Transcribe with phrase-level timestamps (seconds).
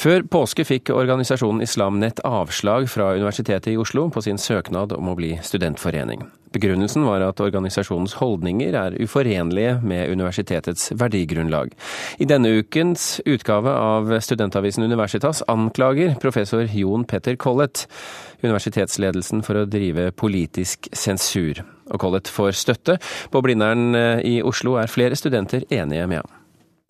[0.00, 5.16] Før påske fikk organisasjonen Islamnett avslag fra Universitetet i Oslo på sin søknad om å
[5.18, 6.22] bli studentforening.
[6.54, 11.76] Begrunnelsen var at organisasjonens holdninger er uforenlige med universitetets verdigrunnlag.
[12.16, 17.84] I denne ukens utgave av studentavisen Universitas anklager professor Jon Petter Collett
[18.40, 21.60] universitetsledelsen for å drive politisk sensur.
[21.92, 22.96] Og Collett får støtte.
[23.28, 23.92] På Blindern
[24.24, 26.39] i Oslo er flere studenter enige med ham.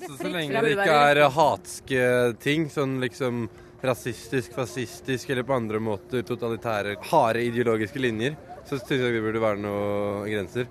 [0.01, 2.05] Så, så lenge det ikke er hatske
[2.41, 3.49] ting, sånn liksom
[3.85, 8.37] rasistisk, fascistisk eller på andre måter totalitære, harde ideologiske linjer,
[8.69, 10.71] så syns jeg det burde være noen grenser.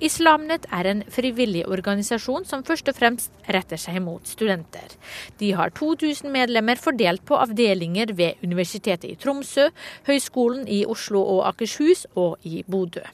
[0.00, 4.96] Islamnet er en frivillig organisasjon som først og fremst retter seg mot studenter.
[5.36, 9.68] De har 2000 medlemmer fordelt på avdelinger ved Universitetet i Tromsø,
[10.08, 13.04] Høgskolen i Oslo og Akershus og i Bodø.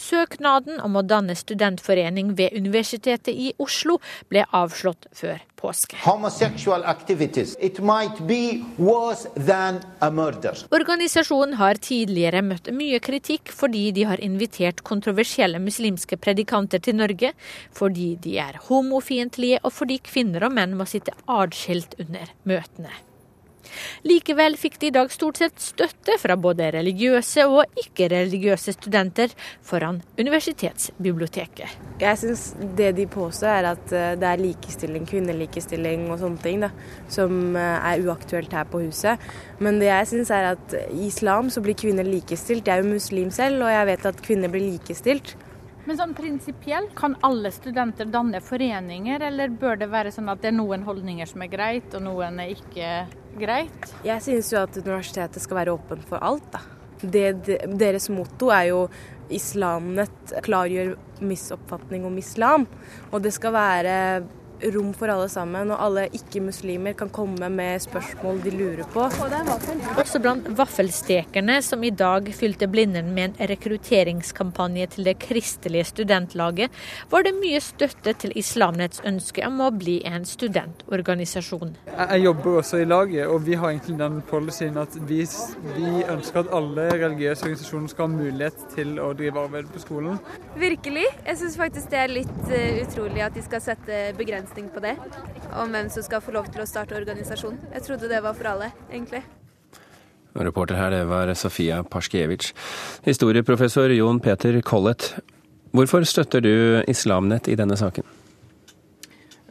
[0.00, 5.96] Søknaden om å danne studentforening ved Universitetet i Oslo ble avslått før påske.
[10.78, 17.32] Organisasjonen har tidligere møtt mye kritikk fordi de har invitert kontroversielle muslimske predikanter til Norge,
[17.72, 22.92] fordi de er homofiendtlige og fordi kvinner og menn må sitte adskilt under møtene.
[24.04, 29.32] Likevel fikk de i dag stort sett støtte fra både religiøse og ikke-religiøse studenter
[29.64, 31.78] foran universitetsbiblioteket.
[32.02, 32.42] Jeg syns
[32.76, 36.70] det de påstår er at eh, det er likestilling, kvinnelikestilling og sånne ting da,
[37.08, 39.24] som eh, er uaktuelt her på huset.
[39.64, 42.68] Men det jeg syns er at i islam så blir kvinner likestilt.
[42.68, 45.32] Jeg er jo muslim selv, og jeg vet at kvinner blir likestilt.
[45.84, 50.48] Men sånn prinsipielt, kan alle studenter danne foreninger, eller bør det være sånn at det
[50.52, 52.92] er noen holdninger som er greit, og noen er ikke
[53.40, 53.90] greit?
[54.06, 56.62] Jeg synes jo at universitetet skal være åpen for alt, da.
[57.04, 58.86] Det, deres motto er jo
[59.34, 62.66] Islamnett klargjør misoppfatning om islam.
[63.12, 63.96] Og det skal være
[64.62, 69.06] rom for alle sammen, og alle ikke-muslimer kan komme med spørsmål de lurer på.
[70.00, 76.72] Også blant vaffelstekerne som i dag fylte Blindern med en rekrutteringskampanje til det kristelige studentlaget,
[77.10, 81.74] var det mye støtte til Islamnets ønske om å bli en studentorganisasjon.
[81.94, 85.22] Jeg jobber også i laget, og vi har egentlig den policyen at vi,
[85.74, 90.18] vi ønsker at alle religiøse organisasjoner skal ha mulighet til å drive arbeid på skolen.
[90.58, 91.06] Virkelig.
[91.26, 94.80] Jeg syns faktisk det er litt uh, utrolig at de skal sette begrensninger begrensning på
[94.80, 94.96] det,
[95.54, 97.58] om hvem som skal få lov til å starte organisasjon.
[97.72, 99.22] Jeg trodde det var for alle, egentlig.
[100.34, 102.52] Reporter her, det var Sofia Paskiewicz.
[103.04, 105.14] Historieprofessor Jon Peter Collett,
[105.72, 108.04] hvorfor støtter du Islamnett i denne saken?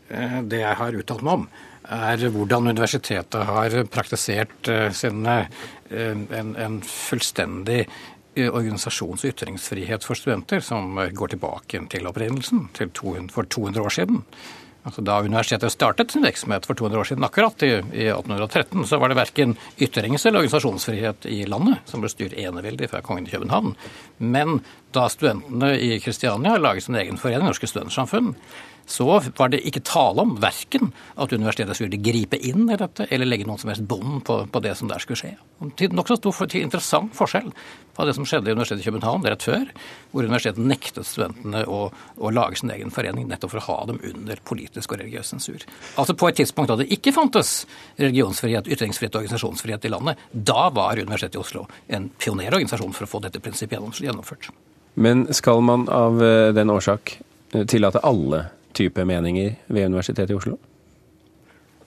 [0.10, 1.46] Eh, det jeg har uttalt meg om,
[1.84, 5.48] er hvordan universitetet har praktisert eh, sin, eh,
[5.90, 7.86] en, en fullstendig
[8.34, 13.94] organisasjons- og ytringsfrihet for studenter, som går tilbake til opprinnelsen, til 200, for 200 år
[13.94, 14.24] siden.
[14.84, 19.00] Altså Da universitetet startet sin virksomhet for 200 år siden, akkurat i, i 1813, så
[19.00, 23.32] var det verken ytrings- eller organisasjonsfrihet i landet, som ble styrt eneveldig fra kongen i
[23.32, 23.78] København.
[24.20, 24.60] Men
[24.94, 28.34] da studentene i Kristiania laget sin egen forening, Norske Studentersamfunn,
[28.86, 33.30] så var det ikke tale om verken at universitetet skulle gripe inn i dette, eller
[33.30, 35.34] legge noen som helst bånd på, på, det som der skulle skje.
[35.94, 37.52] Nokså stor til interessant forskjell
[37.94, 39.70] på det som skjedde i Universitetet i København rett før,
[40.12, 41.86] hvor universitetet nektet studentene å,
[42.18, 45.64] å, lage sin egen forening nettopp for å ha dem under politisk og religiøs sensur.
[46.02, 47.54] Altså på et tidspunkt da det ikke fantes
[48.02, 53.14] religionsfrihet, ytringsfrihet og organisasjonsfrihet i landet, da var Universitetet i Oslo en pionerorganisasjon for å
[53.14, 54.50] få dette prinsippet gjennomført.
[54.94, 57.16] Men skal man av eh, den årsak
[57.54, 60.58] eh, tillate alle type meninger ved Universitetet i Oslo?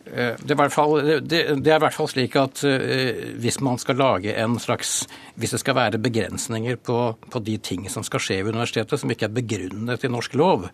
[0.06, 3.80] Eh, det er, fall, det, det er, i hvert fall slik at uh, hvis man
[3.82, 7.00] skal lage en slags Hvis det skal være begrensninger på,
[7.30, 10.70] på de ting som skal skje ved universitetet som ikke er begrunnet i norsk lov,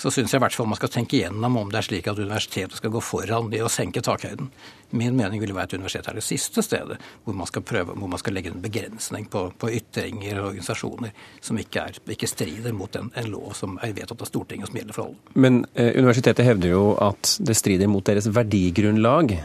[0.00, 2.18] så syns jeg i hvert fall man skal tenke igjennom om det er slik at
[2.18, 4.48] universitetet skal gå foran i å senke takhøyden.
[4.96, 8.10] Min mening ville være at universitetet er det siste stedet hvor man skal, prøve, hvor
[8.10, 11.12] man skal legge en begrensning på, på ytringer og organisasjoner
[11.44, 14.80] som ikke, er, ikke strider mot en, en, lov som er vedtatt av Stortinget som
[14.80, 15.36] gjelder for alle.
[15.38, 18.26] Men eh, universitetet hevder jo at det strider mot deres
[18.70, 19.42] verdigrunnlag.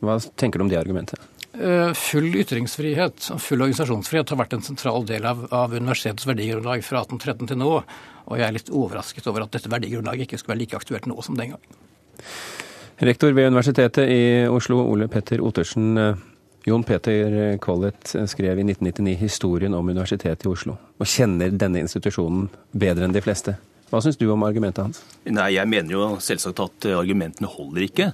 [0.00, 1.20] Hva tenker du om det argumentet?
[1.58, 6.84] Eh, full ytringsfrihet og full organisasjonsfrihet har vært en sentral del av, av universitetets verdigrunnlag
[6.86, 7.72] fra 1813 til nå.
[8.28, 11.18] Og jeg er litt overrasket over at dette verdigrunnlaget ikke skulle være like aktuelt nå
[11.22, 11.62] som den gang.
[12.98, 15.96] Rektor ved Universitetet i Oslo, Ole Petter Ottersen.
[15.98, 16.26] Eh,
[16.68, 22.50] Jon Peter Collett skrev i 1999 historien om Universitetet i Oslo, og kjenner denne institusjonen
[22.76, 23.54] bedre enn de fleste.
[23.88, 25.00] Hva syns du om argumentet hans?
[25.24, 28.12] Nei, Jeg mener jo selvsagt at argumentene holder ikke.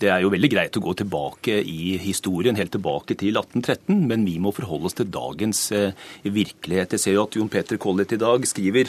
[0.00, 4.24] Det er jo veldig greit å gå tilbake i historien, helt tilbake til 1813, men
[4.24, 5.92] vi må forholde oss til dagens eh,
[6.24, 6.96] virkelighet.
[6.96, 8.88] Jeg ser jo at Jon Peter Collett i dag skriver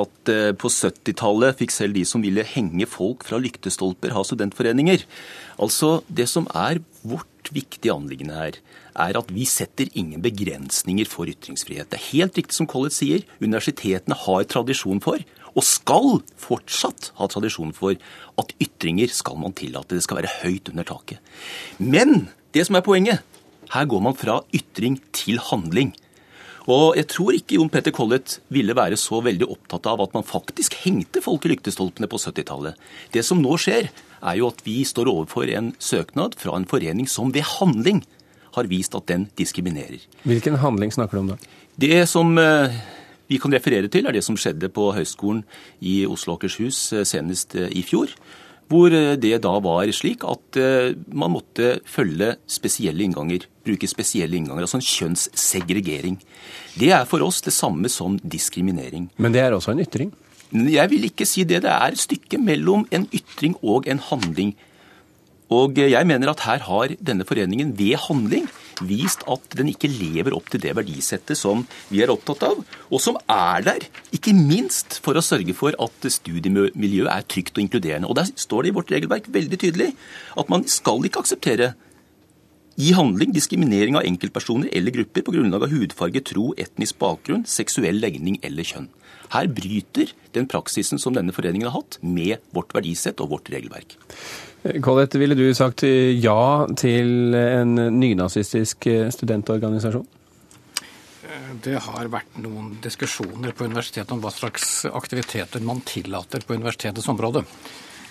[0.00, 5.06] at eh, på 70-tallet fikk selv de som ville henge folk fra lyktestolper, ha studentforeninger.
[5.62, 8.58] Altså, Det som er vårt viktige anliggende her,
[8.98, 11.90] er at vi setter ingen begrensninger for ytringsfrihet.
[11.90, 15.22] Det er helt riktig som Collett sier, universitetene har tradisjon for
[15.58, 17.96] og skal fortsatt ha tradisjon for
[18.38, 19.96] at ytringer skal man tillate.
[19.96, 21.22] Det skal være høyt under taket.
[21.78, 23.24] Men det som er poenget,
[23.72, 25.92] her går man fra ytring til handling.
[26.68, 30.26] Og jeg tror ikke Jon Petter Collett ville være så veldig opptatt av at man
[30.26, 32.76] faktisk hengte folk i lyktestolpene på 70-tallet.
[33.14, 33.88] Det som nå skjer,
[34.18, 38.02] er jo at vi står overfor en søknad fra en forening som ved handling
[38.56, 40.02] har vist at den diskriminerer.
[40.28, 41.38] Hvilken handling snakker du om da?
[41.78, 42.76] Det som eh,
[43.30, 45.44] vi kan referere til, er det som skjedde på Høgskolen
[45.80, 48.12] i Oslo og Akershus eh, senest eh, i fjor.
[48.68, 50.58] Hvor eh, det da var slik at
[51.12, 53.46] man måtte følge spesielle innganger.
[53.64, 56.18] Bruke spesielle innganger, altså en kjønnssegregering.
[56.78, 59.08] Det er for oss det samme som diskriminering.
[59.16, 60.12] Men det er også en ytring?
[60.52, 61.62] Jeg vil ikke si det.
[61.64, 64.54] Det er et stykke mellom en ytring og en handling.
[65.54, 68.48] Og jeg mener at her har denne foreningen ved handling
[68.84, 73.02] vist at den ikke lever opp til det verdisettet som vi er opptatt av, og
[73.02, 78.10] som er der, ikke minst for å sørge for at studiemiljøet er trygt og inkluderende.
[78.10, 79.92] Og Der står det i vårt regelverk veldig tydelig
[80.38, 81.72] at man skal ikke akseptere
[82.78, 87.98] i handling diskriminering av enkeltpersoner eller grupper på grunnlag av hudfarge, tro, etnisk bakgrunn, seksuell
[87.98, 88.86] legning eller kjønn.
[89.32, 93.98] Her bryter den praksisen som denne foreningen har hatt, med vårt verdisett og vårt regelverk.
[94.82, 100.06] Collett, ville du sagt ja til en nynazistisk studentorganisasjon?
[101.62, 107.08] Det har vært noen diskusjoner på universitetet om hva slags aktiviteter man tillater på universitetets
[107.08, 107.44] område.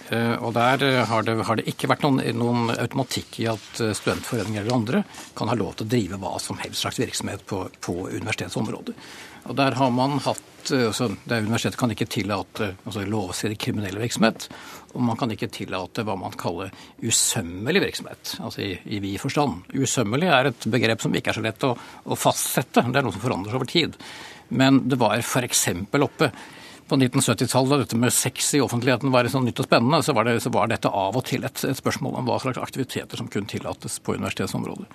[0.09, 4.63] Eh, og Der har det, har det ikke vært noen, noen, automatikk i at studentforeninger
[4.63, 5.03] eller andre
[5.37, 8.95] kan ha lov til å drive hva som helst slags virksomhet på, på universitetets område.
[9.47, 14.47] Og Der har man hatt Eh, altså, Universitetet kan ikke tillate altså lovstridig kriminell virksomhet.
[14.95, 16.71] Og man kan ikke tillate hva man kaller
[17.03, 19.67] usømmelig virksomhet, altså i, i vid forstand.
[19.75, 22.85] Usømmelig er et begrep som ikke er så lett å, å fastsette.
[22.87, 23.99] Det er noe som forandrer seg over tid.
[24.49, 25.67] Men det var f.eks.
[25.91, 26.31] oppe
[26.87, 30.27] på 1970-tallet, da dette med sex i offentligheten var sånn nytt og spennende, så var,
[30.27, 33.29] det, så var dette av og til et, et, spørsmål om hva slags aktiviteter som
[33.31, 34.87] kunne tillates på universitetsområdet.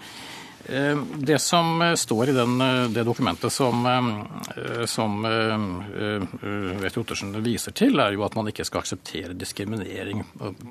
[0.66, 3.82] Eh, det som eh, står i den, eh, det dokumentet som,
[4.86, 5.24] som
[6.82, 10.22] Vet Ottersen viser til, er jo at man ikke skal akseptere diskriminering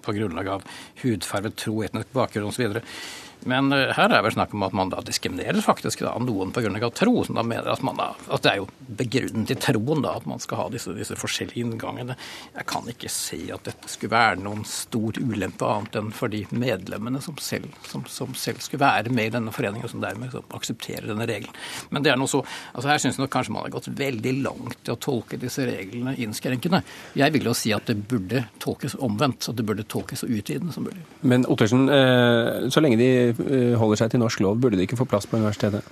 [0.02, 0.64] på grunnlag av
[1.04, 2.80] hudfarve, tro, etnisk bakgrunn osv.
[3.50, 6.90] Men uh, her er vel snakk om at man da diskriminerer faktisk da, noen pga.
[6.94, 7.24] tro.
[7.26, 8.68] som da mener at, da, at, det er jo
[9.00, 12.18] begrunnet i troen da, at man skal ha disse, disse, forskjellige inngangene.
[12.56, 16.44] Jeg kan ikke se at dette skulle være noen stor ulempe, annet enn for de
[16.54, 20.34] medlemmene som selv, som, som selv skulle være med i denne foreningen, og som dermed
[20.36, 21.58] som aksepterer denne regelen.
[21.90, 22.44] Men det er noe så,
[22.76, 25.66] altså her syns jeg nok kanskje man har gått veldig langt i å tolke disse
[25.68, 26.84] reglene innskrenkende.
[27.18, 30.76] Jeg vil jo si at det burde tolkes omvendt, at det burde tolkes så utvidende
[30.76, 31.02] som mulig.
[31.26, 35.00] Men Ottersen, eh, så lenge de Eh, holder seg til norsk lov, burde de ikke
[35.00, 35.86] få plass på universitetet?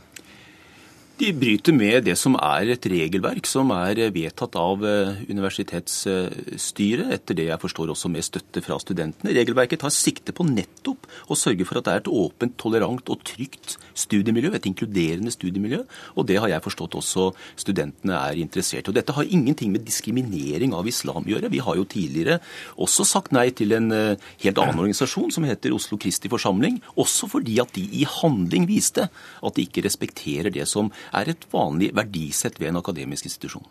[1.19, 7.35] De bryter med det som er et regelverk som er vedtatt av eh, universitetsstyret, etter
[7.35, 9.33] det jeg forstår også med støtte fra studentene.
[9.35, 13.25] Regelverket tar sikte på nettopp å sørge for at det er et åpent, tolerant og
[13.27, 15.83] trygt studiemiljø, et inkluderende studiemiljø.
[16.15, 17.29] Og det har jeg forstått også
[17.59, 18.91] studentene er interessert i.
[18.91, 21.51] Og dette har ingenting med diskriminering av islam å gjøre.
[21.53, 22.39] Vi har jo tidligere
[22.79, 27.29] også sagt nei til en eh, helt annen organisasjon som heter Oslo Kristi Forsamling, også
[27.31, 31.91] fordi at de i handling viste at de ikke respekterer det som er et vanlig
[31.97, 33.65] verdisett ved en akademisk institusjon.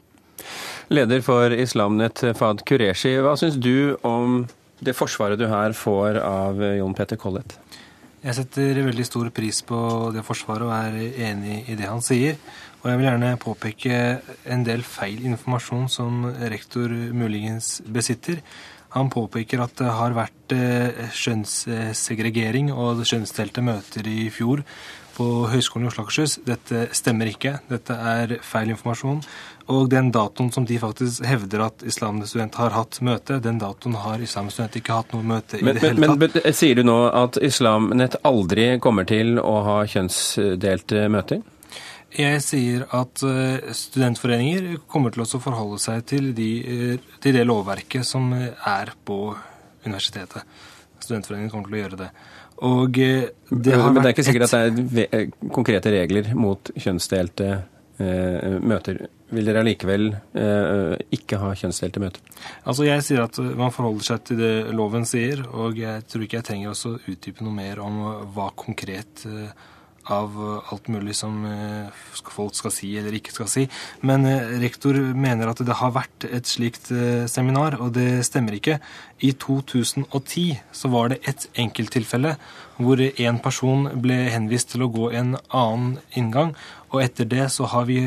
[0.89, 4.45] Leder for Islamnett, Fad Kureshi, hva syns du om
[4.85, 7.59] det forsvaret du her får av Jon Petter Collett?
[8.19, 9.77] Jeg setter veldig stor pris på
[10.11, 12.35] det forsvaret og er enig i det han sier.
[12.81, 14.01] Og jeg vil gjerne påpeke
[14.51, 18.43] en del feil informasjon som rektor muligens besitter.
[18.97, 24.65] Han påpeker at det har vært eh, skjønnssegregering og skjønnsdelte møter i fjor
[25.19, 26.39] på Høgskolen i Oslo og Akershus.
[26.47, 27.59] Dette stemmer ikke.
[27.69, 29.21] Dette er feil informasjon.
[29.75, 33.99] Og den datoen som de faktisk hevder at Islamsk Student har hatt møte, den datoen
[34.01, 36.23] har Islamsk Student ikke hatt noe møte i men, det hele tatt.
[36.23, 41.45] Men, men sier du nå at Islamnett aldri kommer til å ha kjønnsdelte møter?
[42.17, 47.45] Jeg sier at eh, studentforeninger kommer til å forholde seg til, de, eh, til det
[47.45, 49.21] lovverket som er på
[49.85, 50.49] universitetet.
[51.05, 52.11] Studentforeningen kommer til å gjøre det.
[52.67, 54.55] Og eh, det har Men det er ikke sikkert et...
[54.59, 57.53] at det er konkrete regler mot kjønnsdelte
[58.03, 60.07] eh, møter vil dere allikevel
[60.41, 62.23] eh, ikke ha kjønnsdelte møter?
[62.69, 66.41] Altså Jeg sier at man forholder seg til det loven sier, og jeg tror ikke
[66.41, 67.99] jeg trenger å utdype noe mer om
[68.35, 69.67] hva konkret eh,
[70.13, 70.37] av
[70.73, 73.65] alt mulig som eh, folk skal si eller ikke skal si.
[74.07, 78.57] Men eh, rektor mener at det har vært et slikt eh, seminar, og det stemmer
[78.59, 78.79] ikke.
[79.25, 82.37] I 2010 så var det et enkelttilfelle
[82.79, 86.55] hvor en person ble henvist til å gå en annen inngang,
[86.93, 88.07] og etter det så har vi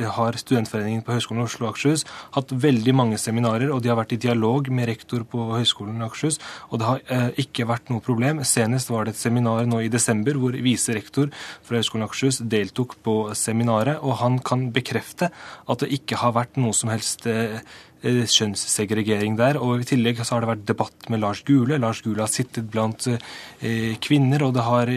[0.00, 4.14] har Studentforeningen på Høgskolen Oslo og Akershus hatt veldig mange seminarer, og de har vært
[4.16, 6.38] i dialog med rektor på Høgskolen i Akershus,
[6.70, 8.42] og det har eh, ikke vært noe problem.
[8.48, 11.30] Senest var det et seminar nå i desember hvor viserektor
[11.66, 16.36] fra Høgskolen i Akershus deltok på seminaret, og han kan bekrefte at det ikke har
[16.36, 17.58] vært noe som helst eh,
[18.02, 19.60] eh kjønnssegregering der.
[19.62, 21.78] Og I tillegg så har det vært debatt med Lars Gule.
[21.78, 24.90] Lars Gule har sittet blant eh, kvinner, og det har,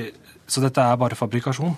[0.47, 1.75] så dette er bare fabrikasjon.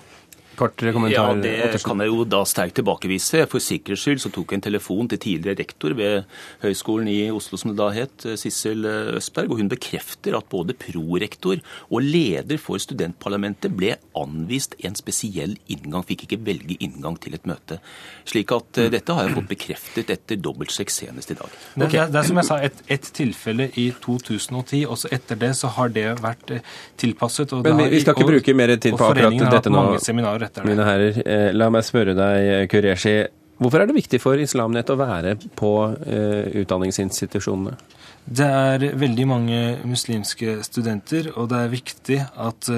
[0.58, 1.36] Kort kommentar.
[1.38, 3.44] Ja, Det kan jeg jo da sterkt tilbakevise.
[3.50, 6.26] For sikkerhets skyld så tok jeg en telefon til tidligere rektor ved
[6.64, 8.86] Høgskolen i Oslo, som det da het, Sissel
[9.18, 15.56] Østberg, og hun bekrefter at både prorektor og leder for studentparlamentet ble anvist en spesiell
[15.70, 17.78] inngang, fikk ikke velge inngang til et møte.
[18.28, 21.54] Slik at uh, dette har jeg fått bekreftet etter dobbeltsjekk senest i dag.
[21.76, 21.86] Okay.
[21.86, 24.82] Det, er, det, er som jeg sa, et, et, tilfelle i 2010.
[24.90, 27.54] Også etter det så har det vært eh, tilpasset.
[27.64, 29.84] Men vi, vi skal ikke og, bruke mer tid på akkurat dette nå
[30.48, 30.72] etter det.
[30.72, 33.14] Mine herrer, eh, la meg spørre deg, Kureshi.
[33.58, 37.72] Hvorfor er det viktig for Islamnett å være på uh, utdanningsinstitusjonene?
[38.28, 42.70] Det er veldig mange muslimske studenter, og det er viktig at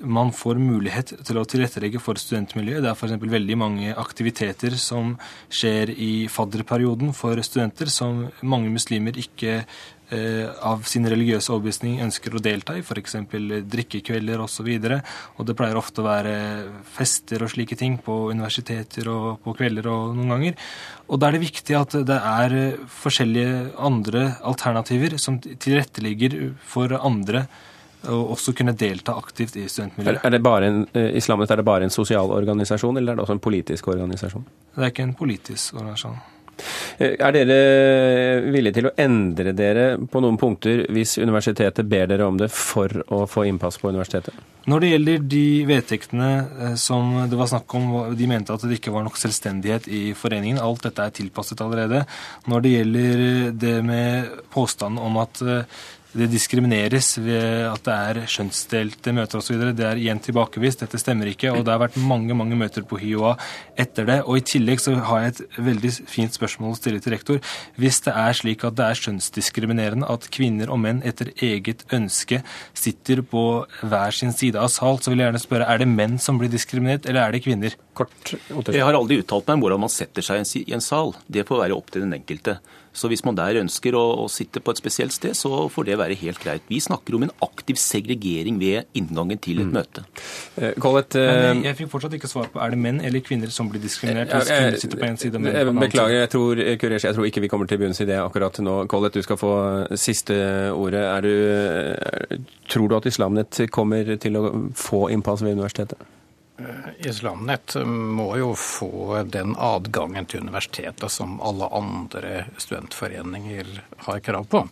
[0.00, 2.82] man får mulighet til å tilrettelegge for studentmiljøet.
[2.82, 3.16] Det er f.eks.
[3.20, 5.12] veldig mange aktiviteter som
[5.52, 12.34] skjer i fadderperioden for studenter, som mange muslimer ikke Eh, av sin religiøse overbevisning ønsker
[12.34, 13.16] å delta i, f.eks.
[13.70, 14.66] drikkekvelder osv.
[14.66, 14.98] Og, så
[15.38, 16.34] og det pleier ofte å være
[16.96, 20.70] fester og slike ting på universiteter og på kvelder og noen ganger.
[21.10, 22.56] Og da er det viktig at det er
[23.00, 27.46] forskjellige andre alternativer som tilrettelegger for andre
[28.08, 30.22] å også kunne delta aktivt i studentmiljøet.
[30.24, 33.36] Er, det bare en, eh, er det bare en sosial organisasjon, eller er det også
[33.36, 34.44] en politisk organisasjon?
[34.74, 36.16] Det er ikke en politisk organisasjon.
[36.98, 37.58] Eh, er dere
[38.52, 43.02] villige til å endre dere på noen punkter hvis universitetet ber dere om det for
[43.08, 44.34] å få innpass på universitetet?
[44.70, 47.86] Når det gjelder de vedtektene eh, som det var snakk om,
[48.16, 50.60] de mente at det ikke var nok selvstendighet i foreningen.
[50.62, 52.04] Alt dette er tilpasset allerede.
[52.50, 53.24] Når det gjelder
[53.56, 59.60] det med påstanden om at eh, det diskrimineres ved at det er skjønnsdelte møter osv.
[59.76, 60.82] Det er igjen tilbakevist.
[60.82, 61.52] Dette stemmer ikke.
[61.54, 63.36] Og det har vært mange mange møter på HiOA
[63.78, 64.18] etter det.
[64.24, 67.38] Og i tillegg så har jeg et veldig fint spørsmål å stille til rektor.
[67.80, 72.42] Hvis det er slik at det er skjønnsdiskriminerende at kvinner og menn etter eget ønske
[72.74, 73.44] sitter på
[73.86, 76.50] hver sin side av sal, så vil jeg gjerne spørre er det menn som blir
[76.50, 77.78] diskriminert, eller er det kvinner?
[77.94, 78.34] Kort.
[78.50, 81.14] Jeg har aldri uttalt meg om hvordan man setter seg i en sal.
[81.30, 82.58] Det får være opp til den enkelte.
[82.92, 85.98] Så hvis man der ønsker å, å, sitte på et spesielt sted, så får det
[86.00, 86.64] være helt greit.
[86.70, 89.74] Vi snakker om en aktiv segregering ved inngangen til et mm.
[89.76, 90.04] møte.
[90.58, 93.52] Eh, Collet, uh, jeg, jeg fikk fortsatt ikke svar på er det menn eller kvinner
[93.54, 95.84] som blir diskriminert hvis kvinner sitter på en side og menn på en annen.
[95.86, 98.76] Beklager, jeg tror, Kuresh, jeg tror ikke vi kommer til bunns i det akkurat nå.
[98.90, 99.52] Collet, du skal få
[100.00, 100.36] siste
[100.74, 101.06] ordet.
[101.24, 106.10] Du, er, tror du at Islamnett kommer til å få innpass ved universitetet?
[106.60, 113.70] Eh, Islamnett må jo få den adgangen til universitetet som alle andre studentforeninger
[114.06, 114.64] har krav på.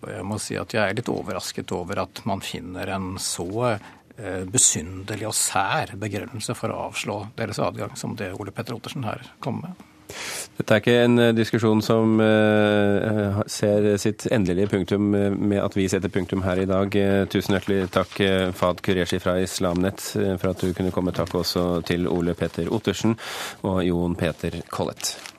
[0.00, 3.48] Og jeg må si at jeg er litt overrasket over at man finner en så
[3.74, 9.06] eh, besynderlig og sær begrunnelse for å avslå deres adgang som det Ole Petter Ottersen
[9.08, 9.86] her kom med.
[10.56, 15.86] Dette er ikke en eh, diskusjon som uh, ser sitt endelige punktum med at vi
[15.92, 16.96] setter punktum her i dag.
[17.32, 18.18] Tusen hjertelig takk,
[18.56, 20.02] Fad Kureshi fra Islamnett,
[20.40, 21.14] for at du kunne komme.
[21.16, 23.18] Takk også til Ole Petter Ottersen
[23.68, 25.35] og Jon Peter Collett.